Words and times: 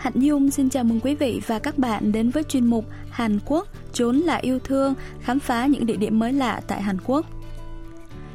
Hạnh 0.00 0.20
Dung 0.20 0.50
xin 0.50 0.68
chào 0.70 0.84
mừng 0.84 1.00
quý 1.00 1.14
vị 1.14 1.40
và 1.46 1.58
các 1.58 1.78
bạn 1.78 2.12
đến 2.12 2.30
với 2.30 2.42
chuyên 2.42 2.66
mục 2.66 2.84
Hàn 3.10 3.38
Quốc 3.46 3.68
trốn 3.92 4.16
là 4.16 4.36
yêu 4.36 4.58
thương, 4.58 4.94
khám 5.20 5.40
phá 5.40 5.66
những 5.66 5.86
địa 5.86 5.96
điểm 5.96 6.18
mới 6.18 6.32
lạ 6.32 6.60
tại 6.66 6.82
Hàn 6.82 6.96
Quốc. 7.06 7.26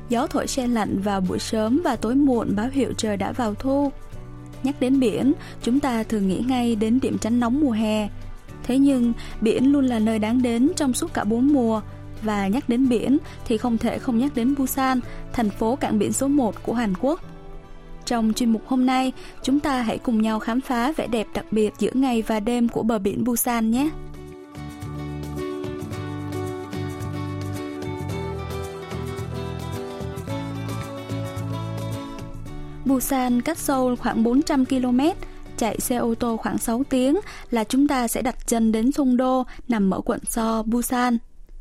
Gió 0.09 0.27
thổi 0.27 0.47
xe 0.47 0.67
lạnh 0.67 1.01
vào 1.01 1.21
buổi 1.21 1.39
sớm 1.39 1.81
và 1.83 1.95
tối 1.95 2.15
muộn 2.15 2.55
báo 2.55 2.67
hiệu 2.71 2.93
trời 2.97 3.17
đã 3.17 3.31
vào 3.31 3.55
thu. 3.55 3.91
Nhắc 4.63 4.75
đến 4.79 4.99
biển, 4.99 5.33
chúng 5.61 5.79
ta 5.79 6.03
thường 6.03 6.27
nghĩ 6.27 6.43
ngay 6.47 6.75
đến 6.75 6.99
điểm 7.01 7.17
tránh 7.17 7.39
nóng 7.39 7.59
mùa 7.61 7.71
hè. 7.71 8.09
Thế 8.63 8.77
nhưng, 8.77 9.13
biển 9.41 9.71
luôn 9.71 9.85
là 9.85 9.99
nơi 9.99 10.19
đáng 10.19 10.41
đến 10.41 10.71
trong 10.75 10.93
suốt 10.93 11.13
cả 11.13 11.23
bốn 11.23 11.53
mùa. 11.53 11.81
Và 12.21 12.47
nhắc 12.47 12.69
đến 12.69 12.89
biển 12.89 13.17
thì 13.47 13.57
không 13.57 13.77
thể 13.77 13.99
không 13.99 14.17
nhắc 14.17 14.35
đến 14.35 14.55
Busan, 14.57 14.99
thành 15.33 15.49
phố 15.49 15.75
cảng 15.75 15.99
biển 15.99 16.13
số 16.13 16.27
1 16.27 16.63
của 16.63 16.73
Hàn 16.73 16.93
Quốc. 17.01 17.21
Trong 18.05 18.33
chuyên 18.33 18.51
mục 18.51 18.67
hôm 18.67 18.85
nay, 18.85 19.11
chúng 19.43 19.59
ta 19.59 19.81
hãy 19.81 19.97
cùng 19.97 20.21
nhau 20.21 20.39
khám 20.39 20.61
phá 20.61 20.91
vẻ 20.91 21.07
đẹp 21.07 21.27
đặc 21.33 21.45
biệt 21.51 21.73
giữa 21.79 21.89
ngày 21.93 22.21
và 22.21 22.39
đêm 22.39 22.69
của 22.69 22.83
bờ 22.83 22.99
biển 22.99 23.23
Busan 23.23 23.71
nhé. 23.71 23.89
Busan 32.85 33.41
cách 33.41 33.57
Seoul 33.57 33.95
khoảng 33.95 34.23
400 34.23 34.65
km, 34.65 34.99
chạy 35.57 35.79
xe 35.79 35.95
ô 35.95 36.15
tô 36.15 36.37
khoảng 36.37 36.57
6 36.57 36.83
tiếng 36.89 37.19
là 37.51 37.63
chúng 37.63 37.87
ta 37.87 38.07
sẽ 38.07 38.21
đặt 38.21 38.47
chân 38.47 38.71
đến 38.71 38.91
Songdo 38.91 39.43
nằm 39.67 39.91
ở 39.93 40.01
quận 40.01 40.19
So, 40.29 40.63
Busan. 40.63 41.17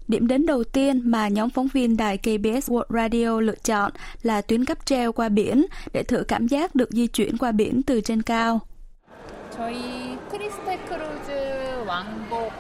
Điểm 0.08 0.28
đến 0.28 0.46
đầu 0.46 0.64
tiên 0.64 1.02
mà 1.04 1.28
nhóm 1.28 1.50
phóng 1.50 1.68
viên 1.74 1.98
đài 1.98 2.18
KBS 2.18 2.70
World 2.70 2.84
Radio 2.90 3.40
lựa 3.40 3.56
chọn 3.64 3.92
là 4.22 4.42
tuyến 4.42 4.66
cáp 4.66 4.86
treo 4.86 5.12
qua 5.12 5.30
biển 5.30 5.66
để 5.94 6.04
thử 6.04 6.24
cảm 6.24 6.48
giác 6.48 6.76
được 6.76 6.90
di 6.92 7.08
chuyển 7.08 7.38
qua 7.38 7.52
biển 7.52 7.84
từ 7.84 8.02
trên 8.02 8.22
cao. 8.22 8.60
저희 9.60 10.18
크리스탈 10.32 10.78
크루즈 10.88 11.32
왕복 11.88 12.52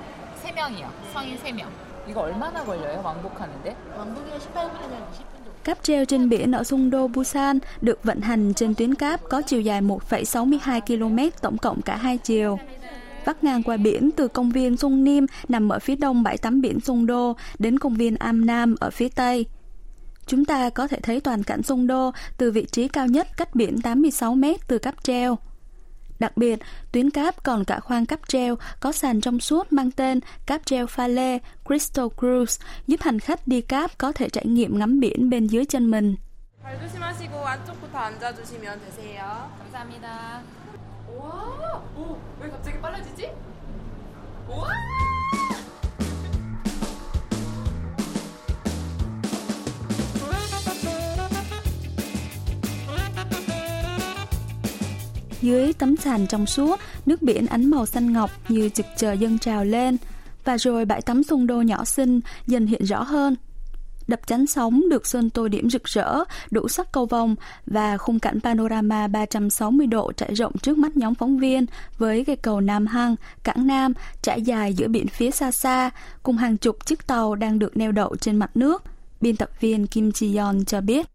3명이요. 0.44 0.86
성인 1.14 1.38
3명. 1.44 1.70
이거 2.10 2.22
얼마나 2.22 2.64
걸려요? 2.66 3.02
왕복하는데? 3.04 3.76
왕복이 3.98 4.32
18분이면 4.32 4.94
10분 5.12 5.40
Cáp 5.64 5.84
treo 5.84 6.06
trên 6.06 6.30
biển 6.30 6.52
ở 6.52 6.64
Sungdo, 6.64 7.08
Busan 7.08 7.60
được 7.82 8.04
vận 8.04 8.22
hành 8.22 8.54
trên 8.54 8.76
tuyến 8.76 8.96
cáp 8.96 9.22
có 9.30 9.42
chiều 9.42 9.62
dài 9.62 9.82
1,62 9.82 10.82
km 10.82 11.38
tổng 11.42 11.58
cộng 11.58 11.82
cả 11.82 11.96
hai 11.96 12.18
chiều. 12.18 12.58
Vắt 13.26 13.44
ngang 13.44 13.64
qua 13.64 13.78
biển 13.78 14.12
từ 14.16 14.28
công 14.28 14.50
viên 14.52 14.78
Sung 14.78 15.04
Nim 15.04 15.26
nằm 15.48 15.70
ở 15.70 15.80
phía 15.80 15.96
đông 15.96 16.24
bãi 16.24 16.38
tắm 16.38 16.62
biển 16.62 16.80
Sung 16.80 17.06
Đô 17.06 17.36
đến 17.60 17.80
công 17.80 17.94
viên 17.94 18.16
Am 18.16 18.46
Nam 18.46 18.76
ở 18.80 18.90
phía 18.90 19.10
tây. 19.10 19.46
Chúng 20.26 20.46
ta 20.46 20.70
có 20.70 20.88
thể 20.88 21.00
thấy 21.04 21.20
toàn 21.20 21.44
cảnh 21.44 21.64
Sung 21.64 21.88
Đô 21.88 22.12
từ 22.38 22.52
vị 22.52 22.66
trí 22.72 22.88
cao 22.88 23.08
nhất 23.08 23.28
cách 23.38 23.56
biển 23.56 23.82
86 23.82 24.36
mét 24.36 24.68
từ 24.68 24.78
cáp 24.78 25.04
treo. 25.04 25.38
Đặc 26.20 26.38
biệt, 26.38 26.60
tuyến 26.92 27.10
cáp 27.10 27.44
còn 27.44 27.66
cả 27.66 27.80
khoang 27.80 28.06
cáp 28.06 28.20
treo 28.28 28.56
có 28.80 28.92
sàn 28.92 29.22
trong 29.22 29.40
suốt 29.40 29.74
mang 29.74 29.92
tên 29.92 30.20
cáp 30.46 30.66
treo 30.66 30.88
pha 30.88 31.08
lê 31.08 31.40
Crystal 31.68 32.06
Cruise, 32.18 32.66
giúp 32.88 33.02
hành 33.02 33.20
khách 33.20 33.48
đi 33.48 33.62
cáp 33.62 33.98
có 33.98 34.12
thể 34.12 34.30
trải 34.30 34.46
nghiệm 34.46 34.80
ngắm 34.80 35.00
biển 35.00 35.30
bên 35.30 35.48
dưới 35.48 35.66
chân 35.66 35.92
mình. 35.92 36.16
발 36.64 36.78
조심하시고 36.82 37.36
안쪽부터 37.48 37.98
앉아주시면 37.98 38.80
되세요. 38.82 39.50
감사합니다. 39.60 40.42
와, 41.18 41.82
오, 41.98 42.18
왜 42.40 42.50
갑자기 42.50 42.80
빨라지지? 42.82 43.32
와! 44.48 44.68
Dưới 55.42 55.74
tấm 55.74 55.98
sàn 55.98 56.28
trong 56.28 56.46
suốt, 56.46 56.80
nước 57.06 57.22
biển 57.22 57.46
ánh 57.46 57.70
màu 57.70 57.86
xanh 57.86 58.14
ngọc 58.14 58.32
như 58.50 58.70
trực 58.70 58.86
chờ 58.98 59.14
dâng 59.14 59.40
trào 59.40 59.64
lên, 59.66 59.98
và 60.44 60.58
rồi 60.58 60.86
bãi 60.86 61.02
tắm 61.02 61.24
sung 61.24 61.48
đô 61.48 61.62
nhỏ 61.62 61.86
xinh 61.86 62.20
dần 62.48 62.68
hiện 62.68 62.84
rõ 62.84 63.04
hơn. 63.04 63.36
đập 64.07 64.27
chắn 64.27 64.47
sóng 64.47 64.89
được 64.91 65.07
sơn 65.07 65.31
tô 65.31 65.49
điểm 65.49 65.71
rực 65.71 65.85
rỡ, 65.85 66.25
đủ 66.51 66.69
sắc 66.69 66.93
cầu 66.93 67.07
vông 67.07 67.35
và 67.67 67.97
khung 67.97 68.19
cảnh 68.19 68.41
panorama 68.41 69.07
360 69.09 69.87
độ 69.87 70.13
trải 70.13 70.35
rộng 70.35 70.59
trước 70.59 70.79
mắt 70.79 70.97
nhóm 70.97 71.15
phóng 71.15 71.39
viên 71.39 71.67
với 71.99 72.25
cây 72.25 72.37
cầu 72.37 72.61
Nam 72.61 72.87
Hăng, 72.87 73.17
cảng 73.43 73.67
Nam 73.67 73.93
trải 74.23 74.43
dài 74.43 74.75
giữa 74.75 74.89
biển 74.89 75.09
phía 75.09 75.31
xa 75.31 75.51
xa 75.51 75.91
cùng 76.23 76.37
hàng 76.37 76.57
chục 76.57 76.87
chiếc 76.87 77.07
tàu 77.07 77.35
đang 77.35 77.59
được 77.59 77.77
neo 77.77 77.93
đậu 77.93 78.17
trên 78.17 78.37
mặt 78.37 78.51
nước. 78.55 78.83
Biên 79.21 79.37
tập 79.37 79.51
viên 79.61 79.87
Kim 79.87 80.11
Ji-yeon 80.11 80.65
cho 80.65 80.81
biết. 80.81 81.07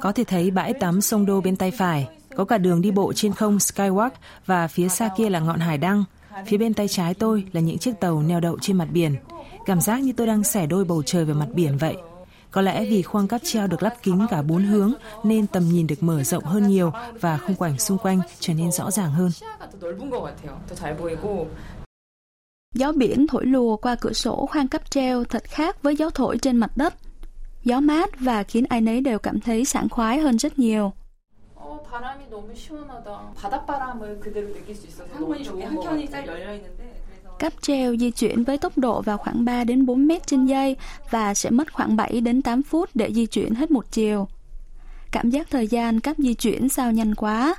Có 0.00 0.12
thể 0.12 0.24
thấy 0.24 0.50
bãi 0.50 0.74
tắm 0.74 1.00
sông 1.00 1.26
Đô 1.26 1.40
bên 1.40 1.56
tay 1.56 1.70
phải, 1.70 2.08
có 2.36 2.44
cả 2.44 2.58
đường 2.58 2.82
đi 2.82 2.90
bộ 2.90 3.12
trên 3.12 3.32
không 3.32 3.56
Skywalk 3.56 4.10
và 4.46 4.68
phía 4.68 4.88
xa 4.88 5.10
kia 5.16 5.30
là 5.30 5.40
ngọn 5.40 5.60
hải 5.60 5.78
đăng. 5.78 6.04
Phía 6.46 6.56
bên 6.56 6.74
tay 6.74 6.88
trái 6.88 7.14
tôi 7.14 7.44
là 7.52 7.60
những 7.60 7.78
chiếc 7.78 8.00
tàu 8.00 8.22
neo 8.22 8.40
đậu 8.40 8.58
trên 8.60 8.76
mặt 8.76 8.88
biển. 8.92 9.16
Cảm 9.66 9.80
giác 9.80 10.00
như 10.02 10.12
tôi 10.16 10.26
đang 10.26 10.44
xẻ 10.44 10.66
đôi 10.66 10.84
bầu 10.84 11.02
trời 11.02 11.24
về 11.24 11.34
mặt 11.34 11.48
biển 11.54 11.78
vậy. 11.78 11.96
Có 12.50 12.60
lẽ 12.60 12.84
vì 12.84 13.02
khoang 13.02 13.28
cáp 13.28 13.40
treo 13.44 13.66
được 13.66 13.82
lắp 13.82 13.94
kính 14.02 14.26
cả 14.30 14.42
bốn 14.42 14.64
hướng, 14.64 14.92
nên 15.24 15.46
tầm 15.46 15.68
nhìn 15.68 15.86
được 15.86 16.02
mở 16.02 16.22
rộng 16.22 16.44
hơn 16.44 16.68
nhiều 16.68 16.92
và 17.20 17.36
khung 17.36 17.56
cảnh 17.56 17.78
xung 17.78 17.98
quanh 17.98 18.20
trở 18.40 18.54
nên 18.54 18.72
rõ 18.72 18.90
ràng 18.90 19.12
hơn. 19.12 19.30
Gió 22.74 22.92
biển 22.92 23.26
thổi 23.26 23.46
lùa 23.46 23.76
qua 23.76 23.94
cửa 24.00 24.12
sổ 24.12 24.46
khoang 24.46 24.68
cáp 24.68 24.90
treo 24.90 25.24
thật 25.24 25.44
khác 25.44 25.82
với 25.82 25.96
gió 25.96 26.10
thổi 26.10 26.38
trên 26.38 26.56
mặt 26.56 26.76
đất. 26.76 26.94
Gió 27.64 27.80
mát 27.80 28.20
và 28.20 28.42
khiến 28.42 28.64
ai 28.64 28.80
nấy 28.80 29.00
đều 29.00 29.18
cảm 29.18 29.40
thấy 29.40 29.64
sảng 29.64 29.88
khoái 29.88 30.18
hơn 30.18 30.38
rất 30.38 30.58
nhiều. 30.58 30.92
어, 31.81 31.81
바람이 31.83 32.29
너무 32.29 32.53
시원하다. 32.53 33.33
바닷바람을 33.35 34.19
그대로 34.19 34.53
느낄 34.53 34.75
수 34.75 34.87
있어서 34.87 35.07
너무 35.19 35.43
좋은 35.43 35.75
것 35.75 35.81
같아요. 35.81 36.59
Cáp 37.39 37.53
treo 37.61 37.95
di 37.95 38.11
chuyển 38.11 38.43
với 38.43 38.57
tốc 38.57 38.77
độ 38.77 39.01
vào 39.01 39.17
khoảng 39.17 39.45
3 39.45 39.63
đến 39.63 39.85
4 39.85 40.07
mét 40.07 40.27
trên 40.27 40.45
giây 40.45 40.75
và 41.09 41.33
sẽ 41.33 41.49
mất 41.49 41.73
khoảng 41.73 41.95
7 41.95 42.21
đến 42.21 42.41
8 42.41 42.63
phút 42.63 42.89
để 42.93 43.13
di 43.13 43.25
chuyển 43.25 43.55
hết 43.55 43.71
một 43.71 43.91
chiều. 43.91 44.27
Cảm 45.11 45.29
giác 45.29 45.47
thời 45.49 45.67
gian 45.67 45.99
cáp 45.99 46.17
di 46.17 46.33
chuyển 46.33 46.69
sao 46.69 46.91
nhanh 46.91 47.15
quá. 47.15 47.55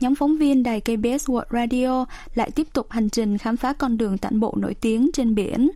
Nhóm 0.00 0.14
phóng 0.14 0.36
viên 0.36 0.62
đài 0.62 0.80
KBS 0.80 1.30
World 1.30 1.44
Radio 1.50 2.06
lại 2.34 2.50
tiếp 2.50 2.66
tục 2.72 2.86
hành 2.90 3.10
trình 3.10 3.38
khám 3.38 3.56
phá 3.56 3.72
con 3.72 3.96
đường 3.96 4.18
tản 4.18 4.40
bộ 4.40 4.54
nổi 4.56 4.74
tiếng 4.74 5.10
trên 5.12 5.34
biển. 5.34 5.70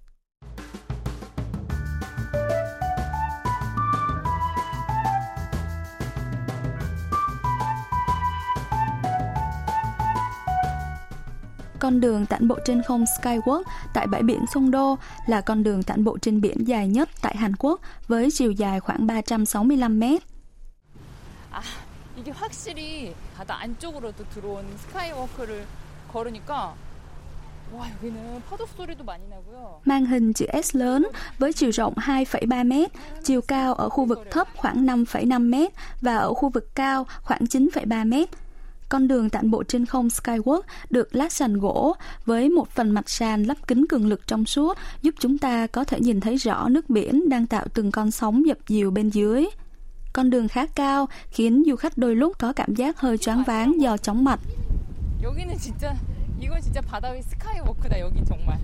Con 11.80 12.00
đường 12.00 12.26
tản 12.26 12.48
bộ 12.48 12.58
trên 12.64 12.82
không 12.82 13.04
Skywalk 13.04 13.62
tại 13.94 14.06
bãi 14.06 14.22
biển 14.22 14.44
Sông 14.54 14.70
Đô 14.70 14.96
là 15.26 15.40
con 15.40 15.62
đường 15.62 15.82
tản 15.82 16.04
bộ 16.04 16.18
trên 16.18 16.40
biển 16.40 16.68
dài 16.68 16.88
nhất 16.88 17.08
tại 17.22 17.36
Hàn 17.36 17.56
Quốc 17.56 17.80
với 18.08 18.30
chiều 18.30 18.50
dài 18.52 18.80
khoảng 18.80 19.06
365 19.06 19.98
mét. 20.00 20.22
아, 21.52 21.62
이게 22.18 22.32
확실히 22.32 23.14
바다 23.36 23.56
안쪽으로도 23.60 24.24
들어온 24.34 24.64
스카이워크를 24.82 25.64
걸으니까 26.12 26.74
와 27.72 27.90
여기는 27.90 28.42
파도 28.48 28.64
소리도 28.66 29.04
많이 29.04 29.24
나고요. 29.28 29.80
mang 29.84 30.06
hình 30.06 30.32
chữ 30.32 30.46
S 30.62 30.76
lớn 30.76 31.08
với 31.38 31.52
chiều 31.52 31.70
rộng 31.70 31.94
2,3 31.94 32.64
m, 32.64 32.72
chiều 33.24 33.40
cao 33.40 33.74
ở 33.74 33.88
khu 33.88 34.04
vực 34.04 34.18
thấp 34.30 34.48
khoảng 34.56 34.86
5,5 34.86 35.50
m 35.50 35.54
và 36.00 36.16
ở 36.16 36.34
khu 36.34 36.48
vực 36.48 36.74
cao 36.74 37.06
khoảng 37.22 37.40
9,3 37.44 38.08
m. 38.08 38.24
Con 38.90 39.08
đường 39.08 39.30
tản 39.30 39.50
bộ 39.50 39.62
trên 39.62 39.86
không 39.86 40.08
Skywalk 40.08 40.62
được 40.90 41.14
lát 41.14 41.32
sàn 41.32 41.58
gỗ 41.58 41.96
với 42.24 42.48
một 42.48 42.68
phần 42.70 42.90
mặt 42.90 43.10
sàn 43.10 43.42
lắp 43.42 43.56
kính 43.66 43.86
cường 43.88 44.06
lực 44.06 44.26
trong 44.26 44.44
suốt 44.44 44.78
giúp 45.02 45.14
chúng 45.20 45.38
ta 45.38 45.66
có 45.66 45.84
thể 45.84 46.00
nhìn 46.00 46.20
thấy 46.20 46.36
rõ 46.36 46.68
nước 46.68 46.90
biển 46.90 47.28
đang 47.28 47.46
tạo 47.46 47.66
từng 47.74 47.90
con 47.90 48.10
sóng 48.10 48.46
dập 48.46 48.58
dìu 48.68 48.90
bên 48.90 49.08
dưới. 49.08 49.46
Con 50.12 50.30
đường 50.30 50.48
khá 50.48 50.66
cao 50.66 51.08
khiến 51.30 51.64
du 51.66 51.76
khách 51.76 51.98
đôi 51.98 52.16
lúc 52.16 52.38
có 52.38 52.52
cảm 52.52 52.74
giác 52.74 53.00
hơi 53.00 53.18
choáng 53.18 53.42
váng 53.44 53.80
do 53.80 53.96
chóng 53.96 54.24
mặt. 54.24 54.40
여기는 55.22 55.58
진짜 55.58 55.94
이건 56.40 56.60
진짜 56.60 56.80
바다 56.82 57.10
위 57.10 57.22
스카이워크다 57.22 58.00
여기 58.00 58.24
정말. 58.28 58.58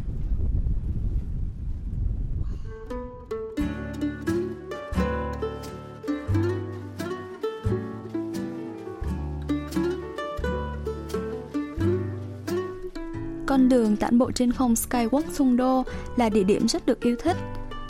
Con 13.48 13.70
đường 13.70 13.96
tản 13.96 14.18
bộ 14.18 14.32
trên 14.32 14.52
không 14.52 14.74
Skywalk 14.74 15.32
Sungdo 15.34 15.84
là 16.18 16.30
địa 16.30 16.44
điểm 16.44 16.68
rất 16.68 16.86
được 16.86 17.00
yêu 17.00 17.16
thích. 17.24 17.38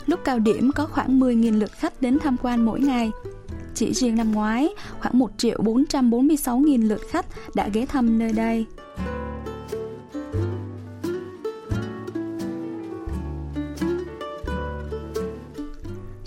Lúc 0.06 0.20
cao 0.24 0.38
điểm 0.38 0.70
có 0.74 0.86
khoảng 0.86 1.20
10.000 1.20 1.58
lượt 1.58 1.72
khách 1.72 2.02
đến 2.02 2.18
tham 2.22 2.36
quan 2.42 2.64
mỗi 2.64 2.80
ngày. 2.80 3.10
Chỉ 3.74 3.94
riêng 3.94 4.16
năm 4.16 4.32
ngoái, 4.32 4.68
khoảng 5.00 5.18
1 5.18 5.30
triệu 5.36 5.62
446 5.62 6.58
nghìn 6.58 6.88
lượt 6.88 7.00
khách 7.10 7.26
đã 7.54 7.68
ghé 7.72 7.86
thăm 7.86 8.18
nơi 8.18 8.32
đây. 8.32 8.66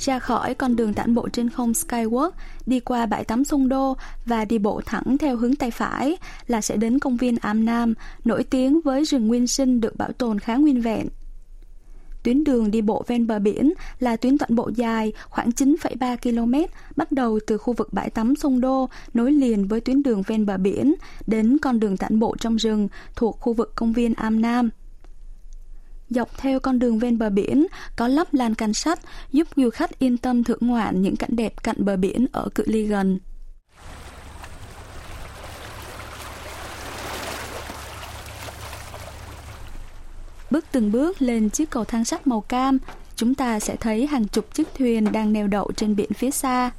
Ra 0.02 0.20
khỏi 0.20 0.54
con 0.54 0.76
đường 0.76 0.94
tản 0.94 1.16
bộ 1.16 1.30
trên 1.30 1.50
không 1.50 1.72
Skywalk, 1.72 2.32
đi 2.66 2.80
qua 2.80 3.06
bãi 3.06 3.24
tắm 3.24 3.44
sung 3.44 3.70
Đô 3.70 3.98
và 4.26 4.46
đi 4.46 4.58
bộ 4.58 4.82
thẳng 4.86 5.18
theo 5.18 5.36
hướng 5.36 5.56
tay 5.56 5.72
phải 5.72 6.18
là 6.48 6.62
sẽ 6.62 6.78
đến 6.78 7.00
công 7.00 7.18
viên 7.18 7.38
Am 7.38 7.66
Nam, 7.66 7.94
nổi 8.26 8.44
tiếng 8.44 8.82
với 8.82 9.04
rừng 9.04 9.28
nguyên 9.28 9.48
sinh 9.48 9.82
được 9.82 9.96
bảo 9.96 10.12
tồn 10.12 10.40
khá 10.40 10.56
nguyên 10.56 10.82
vẹn. 10.82 11.08
Tuyến 12.24 12.44
đường 12.44 12.72
đi 12.72 12.82
bộ 12.82 13.04
ven 13.08 13.28
bờ 13.28 13.40
biển 13.40 13.74
là 14.00 14.16
tuyến 14.16 14.38
toàn 14.38 14.56
bộ 14.56 14.72
dài 14.76 15.14
khoảng 15.30 15.50
9,3 15.50 16.18
km 16.18 16.72
bắt 16.96 17.12
đầu 17.12 17.40
từ 17.48 17.58
khu 17.58 17.74
vực 17.74 17.94
bãi 17.94 18.10
tắm 18.10 18.36
Sông 18.36 18.62
Đô 18.62 18.90
nối 19.14 19.32
liền 19.32 19.68
với 19.68 19.82
tuyến 19.82 20.04
đường 20.04 20.22
ven 20.28 20.46
bờ 20.46 20.58
biển 20.58 20.96
đến 21.28 21.58
con 21.62 21.80
đường 21.80 21.98
tản 21.98 22.20
bộ 22.20 22.36
trong 22.40 22.56
rừng 22.56 22.88
thuộc 23.16 23.38
khu 23.40 23.54
vực 23.54 23.72
công 23.76 23.94
viên 23.94 24.14
Am 24.14 24.42
Nam. 24.42 24.70
Dọc 26.16 26.38
theo 26.38 26.60
con 26.60 26.80
đường 26.80 27.00
ven 27.00 27.18
bờ 27.18 27.30
biển 27.30 27.68
có 27.96 28.08
lắp 28.08 28.34
lan 28.34 28.56
can 28.56 28.74
sắt 28.74 29.00
giúp 29.32 29.48
du 29.56 29.70
khách 29.70 30.00
yên 30.00 30.18
tâm 30.18 30.44
thưởng 30.44 30.58
ngoạn 30.62 31.02
những 31.02 31.16
cảnh 31.16 31.36
đẹp 31.36 31.64
cạnh 31.64 31.76
bờ 31.80 31.98
biển 31.98 32.28
ở 32.32 32.50
cự 32.56 32.64
ly 32.68 32.84
gần. 32.86 33.20
Bước 40.52 40.66
từng 40.72 40.92
bước 40.92 41.22
lên 41.22 41.50
chiếc 41.50 41.70
cầu 41.70 41.86
thang 41.86 42.06
sắt 42.06 42.28
màu 42.28 42.42
cam, 42.42 42.78
chúng 43.16 43.36
ta 43.36 43.60
sẽ 43.60 43.76
thấy 43.76 44.08
hàng 44.08 44.28
chục 44.28 44.54
chiếc 44.54 44.68
thuyền 44.78 45.12
đang 45.12 45.34
neo 45.34 45.48
đậu 45.48 45.72
trên 45.76 45.96
biển 45.96 46.14
phía 46.14 46.32
xa. 46.32 46.72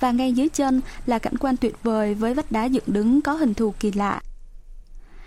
Và 0.00 0.12
ngay 0.12 0.32
dưới 0.32 0.48
chân 0.48 0.80
là 1.06 1.18
cảnh 1.18 1.36
quan 1.36 1.56
tuyệt 1.56 1.74
vời 1.82 2.14
với 2.14 2.34
vách 2.34 2.52
đá 2.52 2.64
dựng 2.64 2.84
đứng 2.86 3.22
có 3.22 3.32
hình 3.32 3.54
thù 3.54 3.74
kỳ 3.80 3.92
lạ. 3.92 4.20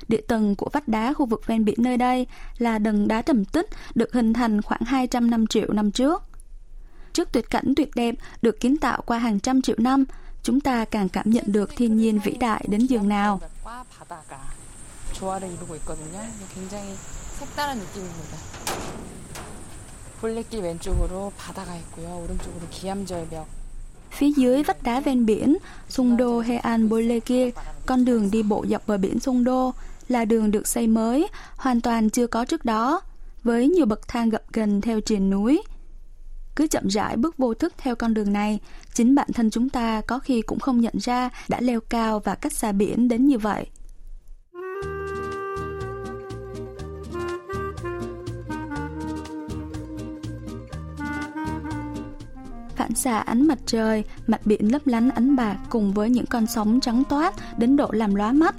Địa 0.09 0.21
tầng 0.29 0.57
của 0.57 0.71
vách 0.73 0.89
đá 0.89 1.13
khu 1.13 1.27
vực 1.27 1.47
ven 1.47 1.65
biển 1.65 1.75
nơi 1.79 1.97
đây 1.97 2.27
là 2.59 2.79
đầng 2.79 3.09
đá 3.09 3.23
trầm 3.23 3.45
tích 3.45 3.67
được 3.95 4.13
hình 4.13 4.33
thành 4.33 4.63
khoảng 4.63 4.81
200 4.87 5.31
năm 5.31 5.47
triệu 5.47 5.73
năm 5.73 5.91
trước. 5.91 6.23
Trước 7.13 7.33
tuyệt 7.33 7.51
cảnh 7.51 7.73
tuyệt 7.77 7.91
đẹp 7.95 8.15
được 8.43 8.61
kiến 8.61 8.77
tạo 8.77 9.03
qua 9.07 9.19
hàng 9.19 9.41
trăm 9.41 9.63
triệu 9.63 9.77
năm, 9.79 10.05
chúng 10.43 10.61
ta 10.61 10.85
càng 10.85 11.09
cảm 11.09 11.31
nhận 11.31 11.45
được 11.47 11.71
thiên 11.77 11.97
nhiên 11.97 12.21
vĩ 12.25 12.33
đại 12.33 12.65
đến 12.69 12.87
giường 12.87 13.09
nào. 13.09 13.41
색다른 17.41 17.79
느낌입니다. 17.79 18.37
볼레길 20.21 20.61
왼쪽으로 20.61 21.33
바다가 21.39 21.75
있고요. 21.77 22.23
오른쪽으로 22.23 22.69
기암절벽. 22.71 23.47
Phía 24.16 24.30
dưới 24.30 24.64
vách 24.64 24.84
đá 24.84 25.00
ven 25.00 25.26
biển, 25.26 25.58
Sungdo 25.90 26.40
Hean 26.40 26.90
Bolekir, 26.90 27.54
con 27.86 28.06
đường 28.06 28.32
đi 28.32 28.44
bộ 28.44 28.66
dọc 28.70 28.88
bờ 28.88 28.98
biển 28.98 29.20
Sungdo, 29.20 29.72
là 30.08 30.26
đường 30.26 30.52
được 30.52 30.68
xây 30.68 30.88
mới, 30.88 31.28
hoàn 31.58 31.82
toàn 31.82 32.10
chưa 32.10 32.28
có 32.28 32.46
trước 32.46 32.66
đó, 32.66 33.02
với 33.44 33.68
nhiều 33.68 33.86
bậc 33.86 34.08
thang 34.08 34.30
gập 34.30 34.54
ghềnh 34.54 34.82
theo 34.82 35.00
triền 35.00 35.30
núi. 35.30 35.64
Cứ 36.56 36.68
chậm 36.68 36.88
rãi 36.88 37.18
bước 37.18 37.38
vô 37.38 37.54
thức 37.54 37.74
theo 37.78 37.96
con 37.96 38.14
đường 38.14 38.34
này, 38.34 38.60
chính 38.94 39.16
bản 39.16 39.28
thân 39.34 39.50
chúng 39.50 39.70
ta 39.70 40.02
có 40.02 40.20
khi 40.20 40.42
cũng 40.42 40.60
không 40.60 40.82
nhận 40.82 40.96
ra 41.00 41.30
đã 41.48 41.62
leo 41.62 41.80
cao 41.80 42.20
và 42.20 42.36
cách 42.36 42.54
xa 42.54 42.72
biển 42.72 43.08
đến 43.08 43.26
như 43.26 43.38
vậy. 43.38 43.66
Phản 52.76 52.96
xạ 52.96 53.20
ánh 53.20 53.48
mặt 53.48 53.58
trời, 53.66 54.04
mặt 54.28 54.42
biển 54.46 54.72
lấp 54.72 54.88
lánh 54.88 55.10
ánh 55.10 55.36
bạc 55.36 55.58
cùng 55.70 55.94
với 55.94 56.10
những 56.10 56.26
con 56.26 56.48
sóng 56.48 56.80
trắng 56.80 57.04
toát 57.10 57.34
đến 57.58 57.76
độ 57.76 57.92
làm 57.92 58.16
lóa 58.16 58.32
mắt. 58.32 58.56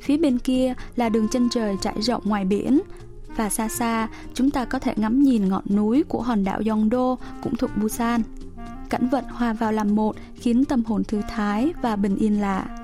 Phía 0.00 0.16
bên 0.16 0.38
kia 0.38 0.74
là 0.96 1.08
đường 1.08 1.28
chân 1.28 1.48
trời 1.48 1.76
trải 1.80 2.02
rộng 2.02 2.22
ngoài 2.24 2.44
biển, 2.44 2.80
và 3.36 3.48
xa 3.50 3.68
xa 3.68 4.08
chúng 4.34 4.50
ta 4.50 4.64
có 4.64 4.78
thể 4.78 4.94
ngắm 4.96 5.22
nhìn 5.22 5.48
ngọn 5.48 5.64
núi 5.70 6.04
của 6.08 6.22
hòn 6.22 6.44
đảo 6.44 6.60
Yongdo 6.68 7.16
cũng 7.42 7.56
thuộc 7.56 7.70
Busan. 7.76 8.22
Cảnh 8.90 9.08
vật 9.08 9.24
hòa 9.28 9.52
vào 9.52 9.72
làm 9.72 9.94
một 9.94 10.16
khiến 10.34 10.64
tâm 10.64 10.84
hồn 10.84 11.04
thư 11.04 11.22
thái 11.28 11.72
và 11.82 11.96
bình 11.96 12.16
yên 12.16 12.40
lạ. 12.40 12.81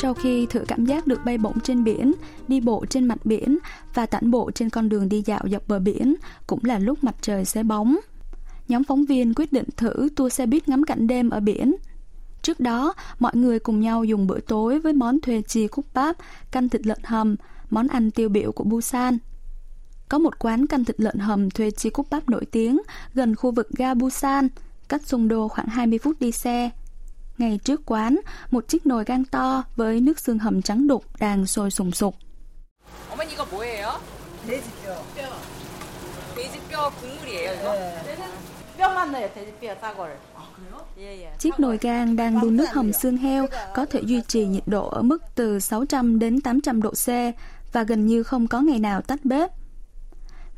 Sau 0.00 0.14
khi 0.14 0.46
thử 0.46 0.64
cảm 0.68 0.86
giác 0.86 1.06
được 1.06 1.20
bay 1.24 1.38
bổng 1.38 1.60
trên 1.60 1.84
biển, 1.84 2.12
đi 2.48 2.60
bộ 2.60 2.84
trên 2.90 3.04
mặt 3.04 3.26
biển 3.26 3.58
và 3.94 4.06
tản 4.06 4.30
bộ 4.30 4.50
trên 4.50 4.70
con 4.70 4.88
đường 4.88 5.08
đi 5.08 5.22
dạo 5.26 5.40
dọc 5.50 5.68
bờ 5.68 5.78
biển, 5.78 6.14
cũng 6.46 6.58
là 6.62 6.78
lúc 6.78 7.04
mặt 7.04 7.14
trời 7.20 7.44
sẽ 7.44 7.62
bóng. 7.62 7.96
Nhóm 8.68 8.84
phóng 8.84 9.04
viên 9.04 9.34
quyết 9.34 9.52
định 9.52 9.64
thử 9.76 10.08
tour 10.16 10.32
xe 10.32 10.46
buýt 10.46 10.68
ngắm 10.68 10.84
cảnh 10.84 11.06
đêm 11.06 11.30
ở 11.30 11.40
biển. 11.40 11.76
Trước 12.42 12.60
đó, 12.60 12.94
mọi 13.18 13.36
người 13.36 13.58
cùng 13.58 13.80
nhau 13.80 14.04
dùng 14.04 14.26
bữa 14.26 14.40
tối 14.40 14.80
với 14.80 14.92
món 14.92 15.20
thuê 15.20 15.42
chi 15.42 15.66
cúc 15.66 15.86
bắp, 15.94 16.16
canh 16.50 16.68
thịt 16.68 16.86
lợn 16.86 17.00
hầm, 17.04 17.36
món 17.70 17.88
ăn 17.88 18.10
tiêu 18.10 18.28
biểu 18.28 18.52
của 18.52 18.64
Busan. 18.64 19.18
Có 20.08 20.18
một 20.18 20.38
quán 20.38 20.66
canh 20.66 20.84
thịt 20.84 21.00
lợn 21.00 21.18
hầm 21.18 21.50
thuê 21.50 21.70
chi 21.70 21.90
cúc 21.90 22.06
bắp 22.10 22.28
nổi 22.28 22.44
tiếng 22.44 22.78
gần 23.14 23.34
khu 23.34 23.50
vực 23.50 23.68
ga 23.70 23.94
Busan, 23.94 24.48
cách 24.88 25.02
Sung 25.06 25.28
Đô 25.28 25.48
khoảng 25.48 25.68
20 25.68 25.98
phút 25.98 26.20
đi 26.20 26.32
xe. 26.32 26.70
Ngay 27.38 27.58
trước 27.64 27.82
quán, 27.86 28.20
một 28.50 28.68
chiếc 28.68 28.86
nồi 28.86 29.04
gan 29.06 29.24
to 29.24 29.64
với 29.76 30.00
nước 30.00 30.20
xương 30.20 30.38
hầm 30.38 30.62
trắng 30.62 30.88
đục 30.88 31.04
đang 31.18 31.46
sôi 31.46 31.70
sùng 31.70 31.92
sục. 31.92 32.14
Chiếc 41.38 41.60
nồi 41.60 41.78
gan 41.80 42.16
đang 42.16 42.40
đun 42.40 42.56
nước 42.56 42.70
hầm 42.72 42.92
xương 42.92 43.16
heo 43.16 43.46
có 43.74 43.86
thể 43.86 44.00
duy 44.00 44.20
trì 44.28 44.46
nhiệt 44.46 44.62
độ 44.66 44.88
ở 44.88 45.02
mức 45.02 45.22
từ 45.34 45.60
600 45.60 46.18
đến 46.18 46.40
800 46.40 46.82
độ 46.82 46.90
C 46.90 47.08
và 47.72 47.82
gần 47.82 48.06
như 48.06 48.22
không 48.22 48.46
có 48.46 48.60
ngày 48.60 48.78
nào 48.78 49.02
tắt 49.02 49.24
bếp. 49.24 49.50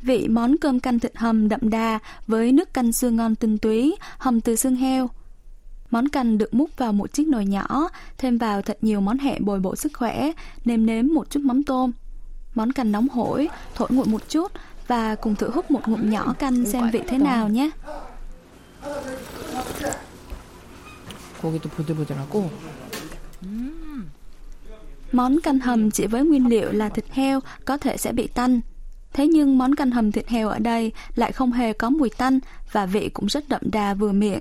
Vị 0.01 0.27
món 0.27 0.57
cơm 0.57 0.79
canh 0.79 0.99
thịt 0.99 1.11
hầm 1.15 1.49
đậm 1.49 1.69
đà 1.69 1.99
với 2.27 2.51
nước 2.51 2.73
canh 2.73 2.93
xương 2.93 3.15
ngon 3.15 3.35
tinh 3.35 3.57
túy, 3.57 3.95
hầm 4.17 4.41
từ 4.41 4.55
xương 4.55 4.75
heo, 4.75 5.09
Món 5.91 6.09
canh 6.09 6.37
được 6.37 6.53
múc 6.53 6.69
vào 6.77 6.93
một 6.93 7.13
chiếc 7.13 7.27
nồi 7.27 7.45
nhỏ, 7.45 7.89
thêm 8.17 8.37
vào 8.37 8.61
thật 8.61 8.77
nhiều 8.81 9.01
món 9.01 9.17
hẹ 9.17 9.39
bồi 9.39 9.59
bổ 9.59 9.75
sức 9.75 9.91
khỏe, 9.93 10.31
nêm 10.65 10.85
nếm 10.85 11.07
một 11.07 11.29
chút 11.29 11.39
mắm 11.39 11.63
tôm. 11.63 11.91
Món 12.55 12.71
canh 12.71 12.91
nóng 12.91 13.09
hổi, 13.09 13.49
thổi 13.75 13.87
nguội 13.91 14.05
một 14.05 14.29
chút 14.29 14.51
và 14.87 15.15
cùng 15.15 15.35
thử 15.35 15.49
hút 15.49 15.71
một 15.71 15.87
ngụm 15.87 16.09
nhỏ 16.09 16.33
canh 16.39 16.65
xem 16.65 16.89
vị 16.89 17.01
thế 17.07 17.17
nào 17.17 17.49
nhé. 17.49 17.69
Món 25.11 25.39
canh 25.39 25.59
hầm 25.59 25.91
chỉ 25.91 26.07
với 26.07 26.23
nguyên 26.23 26.47
liệu 26.47 26.71
là 26.71 26.89
thịt 26.89 27.05
heo 27.11 27.39
có 27.65 27.77
thể 27.77 27.97
sẽ 27.97 28.11
bị 28.11 28.27
tanh. 28.27 28.61
Thế 29.13 29.27
nhưng 29.27 29.57
món 29.57 29.75
canh 29.75 29.91
hầm 29.91 30.11
thịt 30.11 30.27
heo 30.27 30.49
ở 30.49 30.59
đây 30.59 30.91
lại 31.15 31.31
không 31.31 31.51
hề 31.51 31.73
có 31.73 31.89
mùi 31.89 32.09
tanh 32.09 32.39
và 32.71 32.85
vị 32.85 33.09
cũng 33.09 33.29
rất 33.29 33.49
đậm 33.49 33.61
đà 33.71 33.93
vừa 33.93 34.11
miệng. 34.11 34.39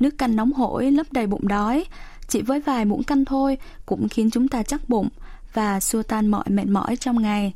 Nước 0.00 0.18
canh 0.18 0.36
nóng 0.36 0.52
hổi 0.52 0.90
lấp 0.90 1.06
đầy 1.10 1.26
bụng 1.26 1.48
đói, 1.48 1.84
chỉ 2.28 2.42
với 2.42 2.60
vài 2.60 2.84
muỗng 2.84 3.02
canh 3.02 3.24
thôi 3.24 3.58
cũng 3.86 4.08
khiến 4.08 4.30
chúng 4.30 4.48
ta 4.48 4.62
chắc 4.62 4.88
bụng 4.88 5.08
và 5.52 5.80
xua 5.80 6.02
tan 6.02 6.26
mọi 6.26 6.44
mệt 6.48 6.66
mỏi 6.66 6.96
trong 6.96 7.22
ngày. 7.22 7.52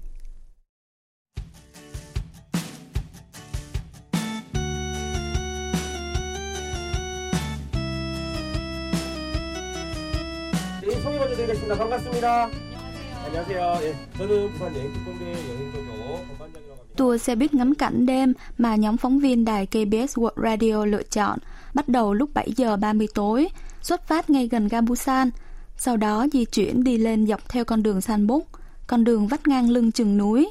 Tour 16.97 17.23
xe 17.23 17.35
buýt 17.35 17.55
ngắm 17.55 17.75
cảnh 17.75 18.07
đêm 18.07 18.33
mà 18.59 18.77
nhóm 18.77 18.97
phóng 18.97 19.19
viên 19.19 19.45
đài 19.45 19.67
KBS 19.67 20.19
World 20.19 20.43
Radio 20.43 20.85
lựa 20.85 21.03
chọn 21.03 21.39
bắt 21.74 21.88
đầu 21.88 22.14
lúc 22.14 22.30
7 22.34 22.52
giờ 22.56 22.78
30 22.78 23.08
tối, 23.14 23.50
xuất 23.82 24.08
phát 24.08 24.30
ngay 24.30 24.48
gần 24.48 24.68
ga 24.68 24.82
Busan, 24.82 25.30
sau 25.78 25.98
đó 25.98 26.26
di 26.34 26.46
chuyển 26.46 26.84
đi 26.84 26.98
lên 26.98 27.28
dọc 27.28 27.50
theo 27.50 27.66
con 27.66 27.84
đường 27.84 28.02
Sanbuk, 28.02 28.48
con 28.88 29.04
đường 29.04 29.28
vắt 29.28 29.48
ngang 29.48 29.70
lưng 29.70 29.92
chừng 29.92 30.18
núi. 30.18 30.50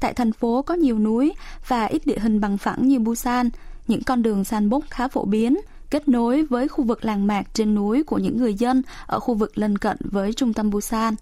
Tại 0.00 0.14
thành 0.14 0.32
phố 0.32 0.62
có 0.62 0.74
nhiều 0.74 0.98
núi 0.98 1.32
và 1.68 1.84
ít 1.84 2.06
địa 2.06 2.18
hình 2.18 2.40
bằng 2.40 2.58
phẳng 2.58 2.88
như 2.88 2.98
Busan, 2.98 3.50
những 3.86 4.02
con 4.02 4.22
đường 4.22 4.44
Sanbuk 4.44 4.84
khá 4.90 5.08
phổ 5.08 5.24
biến, 5.24 5.56
kết 5.90 6.08
nối 6.08 6.42
với 6.42 6.68
khu 6.68 6.84
vực 6.84 7.04
làng 7.04 7.26
mạc 7.26 7.42
trên 7.54 7.74
núi 7.74 8.02
của 8.02 8.18
những 8.18 8.36
người 8.36 8.54
dân 8.54 8.82
ở 9.06 9.20
khu 9.20 9.34
vực 9.34 9.58
lân 9.58 9.78
cận 9.78 9.96
với 10.00 10.32
trung 10.32 10.52
tâm 10.52 10.70
Busan. 10.70 11.14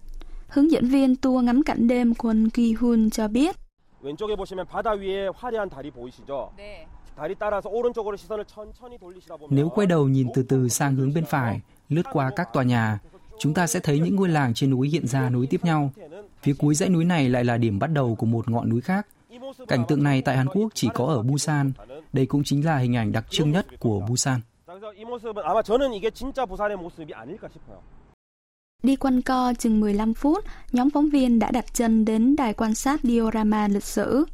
Hướng 0.49 0.71
dẫn 0.71 0.89
viên 0.89 1.17
tour 1.17 1.45
ngắm 1.45 1.63
cảnh 1.63 1.89
đêm 1.89 2.13
Kwon 2.13 2.49
Ki-hun 2.51 3.11
cho 3.11 3.29
biết. 3.29 3.57
왼쪽에 4.05 4.37
보시면 4.37 4.67
바다 4.67 4.93
위에 4.93 5.31
화려한 5.35 5.69
달이 5.71 5.91
보이시죠? 5.91 6.53
네. 6.57 6.87
Nếu 9.50 9.70
quay 9.70 9.88
đầu 9.88 10.08
nhìn 10.08 10.28
từ 10.34 10.44
từ 10.44 10.70
sang 10.70 10.96
hướng 10.96 11.14
bên 11.14 11.26
phải, 11.26 11.62
lướt 11.90 12.04
qua 12.14 12.32
các 12.36 12.54
tòa 12.54 12.64
nhà, 12.64 13.00
chúng 13.40 13.54
ta 13.54 13.68
sẽ 13.68 13.80
thấy 13.80 14.00
những 14.00 14.16
ngôi 14.16 14.30
làng 14.30 14.54
trên 14.54 14.70
núi 14.70 14.90
hiện 14.90 15.08
ra 15.08 15.30
nối 15.30 15.48
tiếp 15.50 15.64
nhau. 15.64 15.92
Phía 16.42 16.54
cuối 16.60 16.76
dãy 16.76 16.90
núi 16.90 17.06
này 17.06 17.30
lại 17.30 17.44
là 17.44 17.58
điểm 17.58 17.80
bắt 17.80 17.88
đầu 17.88 18.16
của 18.16 18.26
một 18.26 18.50
ngọn 18.50 18.70
núi 18.70 18.82
khác. 18.82 19.08
Cảnh 19.68 19.84
tượng 19.88 20.04
này 20.04 20.22
tại 20.22 20.38
Hàn 20.38 20.48
Quốc 20.48 20.70
chỉ 20.74 20.90
có 20.94 21.06
ở 21.06 21.24
Busan. 21.24 21.72
Đây 22.14 22.26
cũng 22.26 22.44
chính 22.44 22.66
là 22.66 22.78
hình 22.78 22.96
ảnh 22.96 23.12
đặc 23.12 23.26
trưng 23.30 23.52
nhất 23.52 23.66
của 23.80 24.00
Busan. 24.10 24.42
Đi 28.84 28.96
quanh 28.96 29.22
co 29.22 29.54
chừng 29.60 29.80
15 29.80 30.14
phút, 30.14 30.46
nhóm 30.72 30.90
phóng 30.90 31.10
viên 31.10 31.40
đã 31.40 31.52
đặt 31.52 31.74
chân 31.74 32.06
đến 32.06 32.36
đài 32.36 32.54
quan 32.54 32.76
sát 32.76 33.00
diorama 33.04 33.68
lịch 33.68 33.84
sử. 33.84 34.26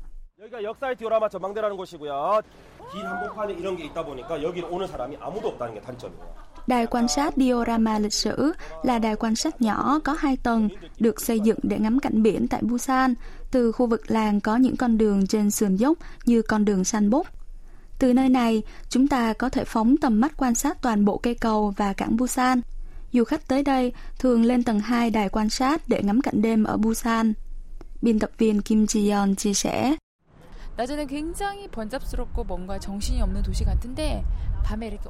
여기가 2.85 2.85
역사의 2.85 2.85
디오라마 2.85 2.85
전망대라는 2.85 2.85
곳이고요. 2.85 2.91
길 2.91 3.07
한복판에 3.07 3.55
이런 3.55 3.77
게 3.77 3.85
있다 3.85 4.05
보니까 4.05 4.43
여기는 4.43 4.69
오는 4.69 4.87
사람이 4.87 5.17
아무도 5.21 5.49
없다는 5.49 5.75
게 5.75 5.81
단점이에요. 5.81 6.51
Đài 6.67 6.87
quan 6.87 7.09
sát 7.09 7.35
diorama 7.37 7.99
lịch 7.99 8.13
sử 8.13 8.53
là 8.83 8.99
đài 8.99 9.17
quan 9.17 9.35
sát 9.35 9.63
nhỏ 9.63 10.01
có 10.05 10.17
hai 10.19 10.37
tầng, 10.37 10.69
được 10.99 11.21
xây 11.21 11.41
dựng 11.41 11.59
để 11.63 11.79
ngắm 11.79 11.99
cảnh 11.99 12.23
biển 12.23 12.49
tại 12.49 12.63
Busan. 12.63 13.15
Từ 13.51 13.73
khu 13.73 13.87
vực 13.87 14.11
làng 14.11 14.41
có 14.41 14.57
những 14.57 14.77
con 14.77 14.99
đường 14.99 15.27
trên 15.27 15.51
sườn 15.51 15.77
dốc 15.77 15.99
như 16.25 16.43
con 16.43 16.65
đường 16.65 16.85
Sanbok. 16.85 17.27
Từ 17.99 18.13
nơi 18.13 18.29
này, 18.29 18.63
chúng 18.89 19.09
ta 19.09 19.33
có 19.33 19.49
thể 19.49 19.65
phóng 19.65 19.97
tầm 19.97 20.21
mắt 20.21 20.33
quan 20.37 20.55
sát 20.55 20.83
toàn 20.83 21.05
bộ 21.05 21.19
cây 21.19 21.35
cầu 21.35 21.75
và 21.77 21.93
cảng 21.93 22.17
Busan. 22.17 22.61
Du 23.13 23.25
khách 23.25 23.49
tới 23.49 23.63
đây 23.63 23.93
thường 24.19 24.45
lên 24.45 24.63
tầng 24.63 24.81
2 24.81 25.11
đài 25.11 25.29
quan 25.29 25.51
sát 25.51 25.89
để 25.89 26.03
ngắm 26.03 26.21
cảnh 26.21 26.43
đêm 26.43 26.65
ở 26.65 26.77
Busan. 26.77 27.33
Biên 28.03 28.19
tập 28.19 28.31
viên 28.39 28.63
Kim 28.63 28.85
Ji-yeon 28.85 29.35
chia 29.35 29.55
sẻ. 29.55 29.97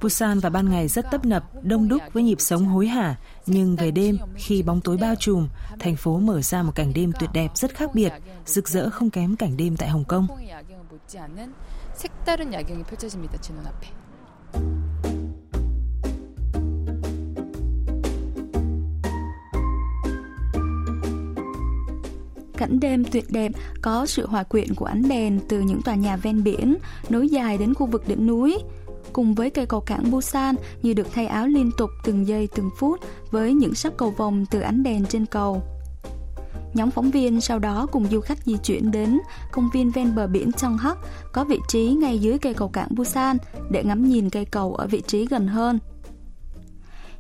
Busan 0.02 0.38
vào 0.38 0.50
ban 0.50 0.70
ngày 0.70 0.88
rất 0.88 1.06
tấp 1.10 1.24
nập, 1.24 1.44
đông 1.62 1.88
đúc 1.88 2.02
với 2.12 2.22
nhịp 2.22 2.40
sống 2.40 2.64
hối 2.64 2.86
hả, 2.86 3.16
nhưng 3.46 3.76
về 3.76 3.90
đêm, 3.90 4.18
khi 4.34 4.62
bóng 4.62 4.80
tối 4.80 4.96
bao 4.96 5.14
trùm, 5.14 5.48
thành 5.78 5.96
phố 5.96 6.18
mở 6.18 6.42
ra 6.42 6.62
một 6.62 6.72
cảnh 6.74 6.92
đêm 6.94 7.12
tuyệt 7.20 7.30
đẹp 7.32 7.50
rất 7.54 7.74
khác 7.74 7.90
biệt, 7.94 8.12
rực 8.46 8.68
rỡ 8.68 8.90
không 8.90 9.10
kém 9.10 9.36
cảnh 9.36 9.56
đêm 9.56 9.76
tại 9.76 9.88
Hồng 9.88 10.04
Kông. 10.04 10.26
홍콩의 10.28 10.50
야경을 10.50 10.84
못지않은 10.90 11.54
색다른 11.94 12.52
야경이 12.52 12.84
펼쳐집니다 12.84 13.40
제 13.40 13.52
눈앞에. 13.52 13.88
Cảnh 22.57 22.79
đêm 22.79 23.03
tuyệt 23.05 23.25
đẹp, 23.29 23.51
có 23.81 24.05
sự 24.05 24.27
hòa 24.27 24.43
quyện 24.43 24.75
của 24.75 24.85
ánh 24.85 25.09
đèn 25.09 25.39
từ 25.49 25.59
những 25.59 25.81
tòa 25.81 25.95
nhà 25.95 26.17
ven 26.17 26.43
biển 26.43 26.77
nối 27.09 27.29
dài 27.29 27.57
đến 27.57 27.73
khu 27.73 27.85
vực 27.85 28.07
đỉnh 28.07 28.27
núi. 28.27 28.57
Cùng 29.13 29.35
với 29.35 29.49
cây 29.49 29.65
cầu 29.65 29.81
cảng 29.81 30.11
Busan 30.11 30.55
như 30.81 30.93
được 30.93 31.07
thay 31.11 31.27
áo 31.27 31.47
liên 31.47 31.71
tục 31.77 31.89
từng 32.03 32.27
giây 32.27 32.47
từng 32.55 32.69
phút 32.77 32.99
với 33.31 33.53
những 33.53 33.75
sắc 33.75 33.97
cầu 33.97 34.11
vồng 34.17 34.45
từ 34.51 34.59
ánh 34.59 34.83
đèn 34.83 35.05
trên 35.05 35.25
cầu. 35.25 35.63
Nhóm 36.73 36.91
phóng 36.91 37.11
viên 37.11 37.41
sau 37.41 37.59
đó 37.59 37.87
cùng 37.91 38.07
du 38.11 38.19
khách 38.21 38.43
di 38.45 38.57
chuyển 38.57 38.91
đến 38.91 39.19
công 39.51 39.69
viên 39.73 39.91
ven 39.91 40.15
bờ 40.15 40.27
biển 40.27 40.51
Cheonghak 40.51 40.97
có 41.33 41.43
vị 41.43 41.59
trí 41.67 41.87
ngay 41.87 42.19
dưới 42.19 42.37
cây 42.37 42.53
cầu 42.53 42.67
cảng 42.67 42.95
Busan 42.95 43.37
để 43.71 43.83
ngắm 43.83 44.09
nhìn 44.09 44.29
cây 44.29 44.45
cầu 44.45 44.75
ở 44.75 44.87
vị 44.87 45.01
trí 45.07 45.27
gần 45.27 45.47
hơn. 45.47 45.79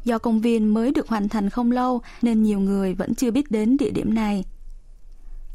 Do 0.03 0.17
công 0.17 0.41
viên 0.41 0.73
mới 0.73 0.91
được 0.91 1.07
hoàn 1.07 1.29
thành 1.29 1.49
không 1.49 1.71
lâu 1.71 2.01
nên 2.21 2.43
nhiều 2.43 2.59
người 2.59 2.93
vẫn 2.93 3.15
chưa 3.15 3.31
biết 3.31 3.51
đến 3.51 3.77
địa 3.77 3.91
điểm 3.91 4.13
này. 4.13 4.43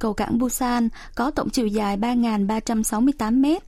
Cầu 0.01 0.15
cảng 0.15 0.39
Busan 0.39 0.89
có 1.15 1.31
tổng 1.31 1.51
chiều 1.51 1.67
dài 1.67 1.97
3.368 1.97 3.41
mét. 3.41 3.63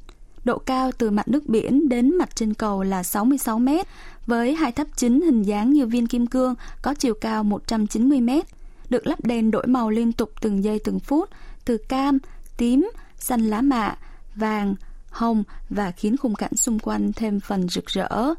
Độ 0.45 0.59
cao 0.59 0.91
từ 0.99 1.11
mặt 1.11 1.29
nước 1.29 1.47
biển 1.47 1.89
đến 1.89 2.19
mặt 2.19 2.37
trên 2.37 2.55
cầu 2.55 2.83
là 2.83 3.03
66 3.03 3.59
mét, 3.59 3.87
với 4.27 4.55
hai 4.55 4.73
tháp 4.73 4.87
chính 4.97 5.21
hình 5.21 5.43
dáng 5.43 5.73
như 5.73 5.87
viên 5.87 6.07
kim 6.07 6.27
cương 6.27 6.55
có 6.83 6.95
chiều 6.95 7.15
cao 7.21 7.45
190 7.45 8.21
mét. 8.21 8.45
Được 8.89 9.07
lắp 9.07 9.25
đèn 9.25 9.51
đổi 9.51 9.67
màu 9.67 9.91
liên 9.91 10.13
tục 10.13 10.31
từng 10.41 10.65
giây 10.65 10.81
từng 10.85 11.01
phút, 11.01 11.31
từ 11.65 11.77
cam, 11.77 12.19
tím, 12.57 12.91
xanh 13.19 13.41
lá 13.41 13.61
mạ, 13.61 13.97
vàng, 14.35 14.75
hồng 15.11 15.45
và 15.71 15.91
khiến 15.91 16.17
khung 16.17 16.35
cảnh 16.35 16.57
xung 16.57 16.79
quanh 16.79 17.13
thêm 17.13 17.41
phần 17.41 17.69
rực 17.69 17.87
rỡ. 17.87 18.35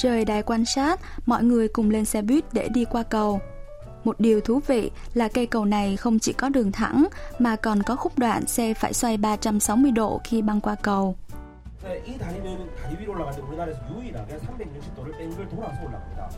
Rời 0.00 0.24
đài 0.24 0.42
quan 0.42 0.64
sát, 0.64 1.00
mọi 1.26 1.44
người 1.44 1.68
cùng 1.68 1.90
lên 1.90 2.04
xe 2.04 2.22
buýt 2.22 2.44
để 2.52 2.68
đi 2.68 2.84
qua 2.84 3.02
cầu. 3.02 3.40
Một 4.04 4.20
điều 4.20 4.40
thú 4.40 4.60
vị 4.66 4.90
là 5.14 5.28
cây 5.28 5.46
cầu 5.46 5.64
này 5.64 5.96
không 5.96 6.18
chỉ 6.18 6.32
có 6.32 6.48
đường 6.48 6.72
thẳng 6.72 7.06
mà 7.38 7.56
còn 7.56 7.82
có 7.82 7.96
khúc 7.96 8.18
đoạn 8.18 8.46
xe 8.46 8.74
phải 8.74 8.92
xoay 8.92 9.16
360 9.16 9.90
độ 9.90 10.20
khi 10.24 10.42
băng 10.42 10.60
qua 10.60 10.74
cầu. 10.82 11.16
네, 11.86 12.02
이 12.06 12.18
다리는 12.18 12.48
다리 12.82 12.96
위로 12.98 13.12
올라갈 13.12 13.30
때 13.36 13.42
우리나라에서 13.46 13.80
유일하게 13.92 14.30
360도를 14.38 15.08
뺑글 15.18 15.48
돌아서 15.48 15.78
올라갑니다. 15.84 16.30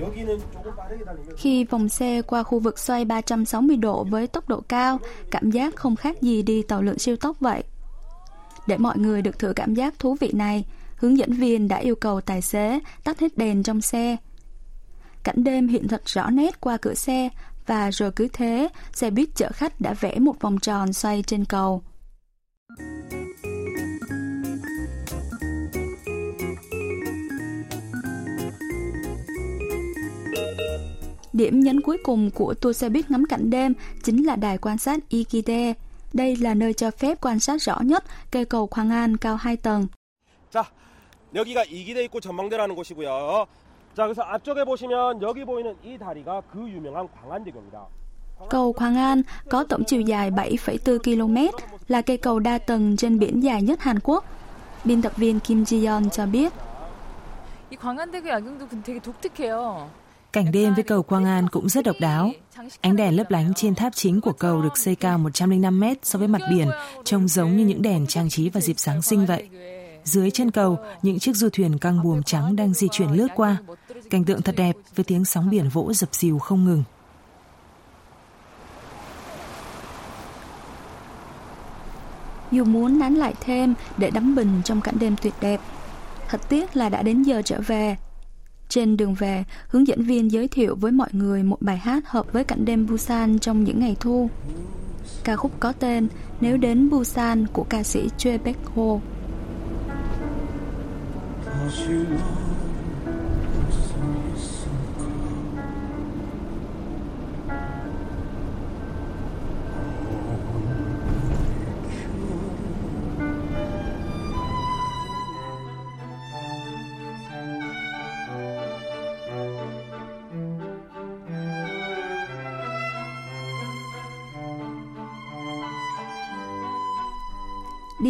여기는 0.00 0.38
조금 0.52 0.76
빠르게 0.76 1.04
달리면 1.04 1.36
Khi 1.36 1.64
vòng 1.64 1.88
xe 1.88 2.22
qua 2.22 2.42
khu 2.42 2.58
vực 2.58 2.78
xoay 2.78 3.04
360 3.04 3.76
độ 3.76 4.04
với 4.04 4.26
tốc 4.26 4.48
độ 4.48 4.60
cao, 4.68 4.98
cảm 5.30 5.50
giác 5.50 5.76
không 5.76 5.96
khác 5.96 6.22
gì 6.22 6.42
đi 6.42 6.62
tàu 6.62 6.82
lượn 6.82 6.98
siêu 6.98 7.16
tốc 7.16 7.36
vậy. 7.40 7.64
Để 8.66 8.76
mọi 8.78 8.98
người 8.98 9.22
được 9.22 9.38
thử 9.38 9.52
cảm 9.56 9.74
giác 9.74 9.98
thú 9.98 10.16
vị 10.20 10.30
này, 10.34 10.64
hướng 10.97 11.17
dẫn 11.17 11.33
viên 11.33 11.67
đã 11.67 11.77
yêu 11.77 11.95
cầu 11.95 12.21
tài 12.21 12.41
xế 12.41 12.79
tắt 13.03 13.19
hết 13.19 13.37
đèn 13.37 13.63
trong 13.63 13.81
xe. 13.81 14.17
Cảnh 15.23 15.43
đêm 15.43 15.67
hiện 15.67 15.87
thật 15.87 16.01
rõ 16.05 16.29
nét 16.29 16.61
qua 16.61 16.77
cửa 16.77 16.93
xe 16.93 17.29
và 17.65 17.91
rồi 17.91 18.11
cứ 18.11 18.27
thế, 18.33 18.67
xe 18.93 19.09
buýt 19.09 19.29
chở 19.35 19.49
khách 19.53 19.81
đã 19.81 19.93
vẽ 19.93 20.19
một 20.19 20.41
vòng 20.41 20.59
tròn 20.59 20.93
xoay 20.93 21.23
trên 21.27 21.45
cầu. 21.45 21.81
Điểm 31.33 31.59
nhấn 31.59 31.81
cuối 31.81 31.97
cùng 32.03 32.31
của 32.31 32.53
tour 32.53 32.77
xe 32.77 32.89
buýt 32.89 33.11
ngắm 33.11 33.25
cảnh 33.25 33.49
đêm 33.49 33.73
chính 34.03 34.25
là 34.25 34.35
đài 34.35 34.57
quan 34.57 34.77
sát 34.77 35.09
Ikide. 35.09 35.73
Đây 36.13 36.35
là 36.35 36.53
nơi 36.53 36.73
cho 36.73 36.91
phép 36.91 37.21
quan 37.21 37.39
sát 37.39 37.61
rõ 37.61 37.79
nhất 37.81 38.03
cây 38.31 38.45
cầu 38.45 38.69
Hoàng 38.71 38.89
An 38.89 39.17
cao 39.17 39.35
2 39.35 39.57
tầng. 39.57 39.87
자, 40.51 40.63
여기가 41.36 41.64
이기대 41.64 42.04
입구 42.04 42.20
전망대라는 42.20 42.74
곳이고요. 42.74 43.46
자, 43.96 44.04
그래서 44.04 44.22
앞쪽에 44.22 44.64
보시면 44.64 45.22
여기 45.22 45.44
보이는 45.44 45.74
이 45.84 45.98
다리가 45.98 46.42
그 46.52 46.60
유명한 46.68 47.08
광안대교입니다. 47.08 47.86
Cầu 48.50 48.74
Hoàng 48.76 48.96
An 48.96 49.22
có 49.48 49.64
tổng 49.64 49.84
chiều 49.84 50.00
dài 50.00 50.30
7,4 50.30 50.98
km, 50.98 51.56
là 51.88 52.02
cây 52.02 52.16
cầu 52.16 52.38
đa 52.38 52.58
tầng 52.58 52.96
trên 52.96 53.18
biển 53.18 53.42
dài 53.42 53.62
nhất 53.62 53.80
Hàn 53.80 53.98
Quốc. 54.00 54.24
Biên 54.84 55.02
tập 55.02 55.12
viên 55.16 55.40
Kim 55.40 55.62
Ji-yeon 55.62 56.10
cho 56.10 56.26
biết, 56.26 56.52
이 57.70 57.76
광안대교 57.76 58.28
야경도 58.28 58.68
되게 58.84 59.00
독특해요. 59.00 59.88
Cảnh 60.32 60.52
đêm 60.52 60.74
với 60.74 60.84
cầu 60.84 61.02
Quang 61.02 61.24
An 61.24 61.48
cũng 61.48 61.68
rất 61.68 61.84
độc 61.84 61.96
đáo. 62.00 62.30
Ánh 62.80 62.96
đèn 62.96 63.16
lấp 63.16 63.30
lánh 63.30 63.54
trên 63.54 63.74
tháp 63.74 63.94
chính 63.94 64.20
của 64.20 64.32
cầu 64.32 64.62
được 64.62 64.78
xây 64.78 64.94
cao 64.94 65.18
105 65.18 65.80
mét 65.80 65.98
so 66.02 66.18
với 66.18 66.28
mặt 66.28 66.42
biển, 66.50 66.68
trông 67.04 67.28
giống 67.28 67.56
như 67.56 67.64
những 67.64 67.82
đèn 67.82 68.06
trang 68.06 68.28
trí 68.28 68.48
vào 68.48 68.60
dịp 68.60 68.78
Giáng 68.78 69.02
sinh 69.02 69.26
vậy. 69.26 69.48
Dưới 70.07 70.31
chân 70.31 70.51
cầu, 70.51 70.77
những 71.01 71.19
chiếc 71.19 71.35
du 71.35 71.49
thuyền 71.53 71.77
căng 71.77 72.03
buồm 72.03 72.23
trắng 72.23 72.55
đang 72.55 72.73
di 72.73 72.87
chuyển 72.91 73.11
lướt 73.11 73.27
qua. 73.35 73.57
Cảnh 74.09 74.23
tượng 74.23 74.41
thật 74.41 74.55
đẹp 74.57 74.75
với 74.95 75.03
tiếng 75.03 75.25
sóng 75.25 75.49
biển 75.49 75.69
vỗ 75.69 75.93
dập 75.93 76.09
dìu 76.15 76.39
không 76.39 76.65
ngừng. 76.65 76.83
dù 82.51 82.63
muốn 82.63 82.99
nán 82.99 83.13
lại 83.13 83.33
thêm 83.41 83.73
để 83.97 84.11
đắm 84.11 84.35
bình 84.35 84.61
trong 84.63 84.81
cảnh 84.81 84.95
đêm 84.99 85.15
tuyệt 85.21 85.33
đẹp. 85.41 85.61
Thật 86.29 86.41
tiếc 86.49 86.75
là 86.75 86.89
đã 86.89 87.01
đến 87.01 87.23
giờ 87.23 87.41
trở 87.45 87.61
về. 87.67 87.95
Trên 88.69 88.97
đường 88.97 89.13
về, 89.13 89.43
hướng 89.67 89.87
dẫn 89.87 90.03
viên 90.03 90.31
giới 90.31 90.47
thiệu 90.47 90.75
với 90.75 90.91
mọi 90.91 91.09
người 91.11 91.43
một 91.43 91.61
bài 91.61 91.77
hát 91.77 92.03
hợp 92.07 92.33
với 92.33 92.43
cảnh 92.43 92.65
đêm 92.65 92.87
Busan 92.87 93.39
trong 93.39 93.63
những 93.63 93.79
ngày 93.79 93.95
thu. 93.99 94.29
Ca 95.23 95.35
khúc 95.35 95.51
có 95.59 95.71
tên 95.71 96.07
Nếu 96.41 96.57
đến 96.57 96.89
Busan 96.89 97.47
của 97.47 97.63
ca 97.63 97.83
sĩ 97.83 98.09
Choi 98.17 98.37
Baek 98.37 98.57
Ho. 98.75 98.99
Đi 101.67 101.73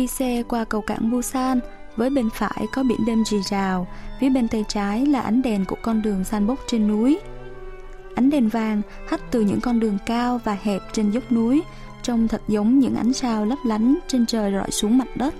xe 0.07 0.43
qua 0.47 0.63
cầu 0.63 0.81
cảng 0.81 1.11
Busan, 1.11 1.59
với 1.97 2.09
bên 2.09 2.29
phải 2.29 2.67
có 2.71 2.83
biển 2.83 3.05
đêm 3.05 3.25
rì 3.25 3.41
rào, 3.41 3.87
phía 4.19 4.29
bên 4.29 4.47
tay 4.47 4.65
trái 4.67 5.05
là 5.05 5.21
ánh 5.21 5.41
đèn 5.41 5.65
của 5.65 5.77
con 5.81 6.01
đường 6.01 6.23
san 6.23 6.47
bốc 6.47 6.59
trên 6.67 6.87
núi. 6.87 7.19
Ánh 8.15 8.29
đèn 8.29 8.49
vàng 8.49 8.81
hắt 9.07 9.21
từ 9.31 9.41
những 9.41 9.61
con 9.61 9.79
đường 9.79 9.97
cao 10.05 10.39
và 10.43 10.57
hẹp 10.61 10.81
trên 10.93 11.11
dốc 11.11 11.31
núi, 11.31 11.63
trông 12.01 12.27
thật 12.27 12.41
giống 12.47 12.79
những 12.79 12.95
ánh 12.95 13.13
sao 13.13 13.45
lấp 13.45 13.57
lánh 13.65 13.97
trên 14.07 14.25
trời 14.25 14.51
rọi 14.51 14.71
xuống 14.71 14.97
mặt 14.97 15.07
đất. 15.15 15.33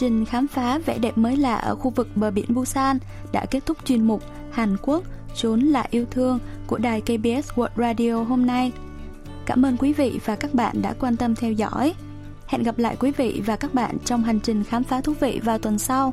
Trình 0.00 0.24
khám 0.24 0.46
phá 0.46 0.78
vẻ 0.78 0.98
đẹp 0.98 1.18
mới 1.18 1.36
lạ 1.36 1.54
ở 1.54 1.74
khu 1.74 1.90
vực 1.90 2.08
bờ 2.14 2.30
biển 2.30 2.44
Busan 2.48 2.98
đã 3.32 3.46
kết 3.50 3.66
thúc 3.66 3.76
chuyên 3.84 4.04
mục 4.04 4.22
Hàn 4.50 4.76
Quốc 4.82 5.04
trốn 5.34 5.60
là 5.60 5.86
yêu 5.90 6.04
thương 6.10 6.38
của 6.66 6.78
đài 6.78 7.00
KBS 7.00 7.50
World 7.54 7.68
Radio 7.76 8.14
hôm 8.14 8.46
nay. 8.46 8.72
Cảm 9.46 9.66
ơn 9.66 9.76
quý 9.76 9.92
vị 9.92 10.20
và 10.24 10.36
các 10.36 10.54
bạn 10.54 10.82
đã 10.82 10.94
quan 11.00 11.16
tâm 11.16 11.34
theo 11.34 11.52
dõi. 11.52 11.94
Hẹn 12.46 12.62
gặp 12.62 12.78
lại 12.78 12.96
quý 13.00 13.12
vị 13.16 13.42
và 13.46 13.56
các 13.56 13.74
bạn 13.74 13.96
trong 14.04 14.22
hành 14.22 14.40
trình 14.40 14.64
khám 14.64 14.84
phá 14.84 15.00
thú 15.00 15.14
vị 15.20 15.40
vào 15.44 15.58
tuần 15.58 15.78
sau. 15.78 16.12